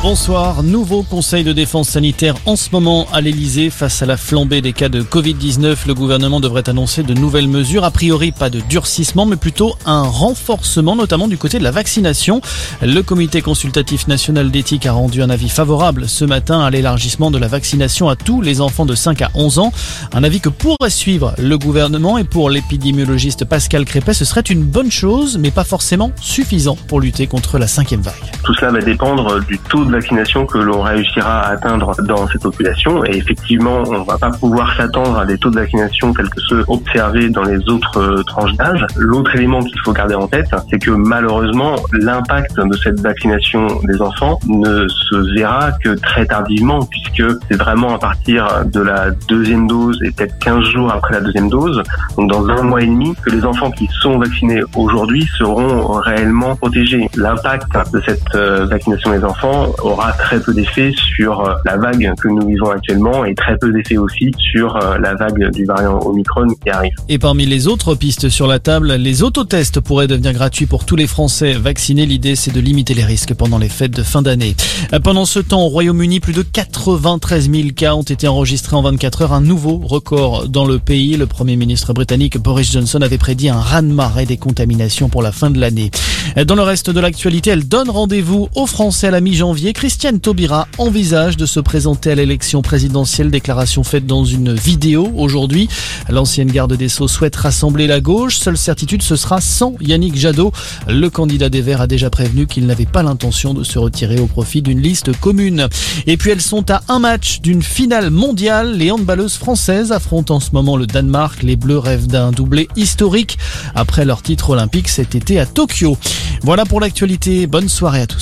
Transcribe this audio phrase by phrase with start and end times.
[0.00, 0.62] Bonsoir.
[0.62, 3.68] Nouveau conseil de défense sanitaire en ce moment à l'Elysée.
[3.68, 7.82] Face à la flambée des cas de Covid-19, le gouvernement devrait annoncer de nouvelles mesures.
[7.82, 12.40] A priori, pas de durcissement, mais plutôt un renforcement, notamment du côté de la vaccination.
[12.80, 17.38] Le comité consultatif national d'éthique a rendu un avis favorable ce matin à l'élargissement de
[17.38, 19.72] la vaccination à tous les enfants de 5 à 11 ans.
[20.12, 24.62] Un avis que pourrait suivre le gouvernement et pour l'épidémiologiste Pascal Crépet, ce serait une
[24.62, 28.14] bonne chose, mais pas forcément suffisant pour lutter contre la cinquième vague.
[28.44, 32.42] Tout cela va dépendre du taux de vaccination que l'on réussira à atteindre dans cette
[32.42, 33.04] population.
[33.04, 36.64] Et effectivement, on va pas pouvoir s'attendre à des taux de vaccination tels que ceux
[36.68, 38.86] observés dans les autres euh, tranches d'âge.
[38.96, 44.00] L'autre élément qu'il faut garder en tête, c'est que malheureusement, l'impact de cette vaccination des
[44.00, 49.66] enfants ne se verra que très tardivement, puisque c'est vraiment à partir de la deuxième
[49.66, 51.82] dose et peut-être 15 jours après la deuxième dose,
[52.16, 56.56] donc dans un mois et demi, que les enfants qui sont vaccinés aujourd'hui seront réellement
[56.56, 57.08] protégés.
[57.16, 62.12] L'impact de cette euh, vaccination des enfants aura très peu d'effet sur euh, la vague
[62.20, 65.98] que nous vivons actuellement et très peu d'effet aussi sur euh, la vague du variant
[66.00, 66.92] Omicron qui arrive.
[67.08, 70.96] Et parmi les autres pistes sur la table, les autotests pourraient devenir gratuits pour tous
[70.96, 72.06] les Français vaccinés.
[72.06, 74.54] L'idée, c'est de limiter les risques pendant les fêtes de fin d'année.
[75.02, 79.22] Pendant ce temps, au Royaume-Uni, plus de 93 000 cas ont été enregistrés en 24
[79.22, 81.16] heures, un nouveau record dans le pays.
[81.16, 85.50] Le Premier ministre britannique Boris Johnson avait prédit un raz-de-marée des contaminations pour la fin
[85.50, 85.90] de l'année.
[86.36, 89.72] Dans le reste de l'actualité, elle donne rendez-vous aux Français à la mi-janvier.
[89.72, 95.68] Christiane Taubira envisage de se présenter à l'élection présidentielle, déclaration faite dans une vidéo aujourd'hui.
[96.08, 98.36] L'ancienne garde des Sceaux souhaite rassembler la gauche.
[98.36, 100.52] Seule certitude, ce sera sans Yannick Jadot.
[100.86, 104.26] Le candidat des Verts a déjà prévenu qu'il n'avait pas l'intention de se retirer au
[104.26, 105.68] profit d'une liste commune.
[106.06, 108.76] Et puis elles sont à un match d'une finale mondiale.
[108.76, 111.42] Les handballeuses françaises affrontent en ce moment le Danemark.
[111.42, 113.38] Les Bleus rêvent d'un doublé historique
[113.74, 115.96] après leur titre olympique cet été à Tokyo.
[116.42, 117.46] Voilà pour l'actualité.
[117.46, 118.16] Bonne soirée à tous.